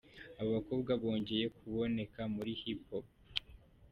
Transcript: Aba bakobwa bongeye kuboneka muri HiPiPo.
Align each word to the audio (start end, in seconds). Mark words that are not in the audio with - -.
Aba 0.39 0.49
bakobwa 0.55 0.91
bongeye 1.01 1.45
kuboneka 1.57 2.21
muri 2.35 2.51
HiPiPo. 2.61 2.97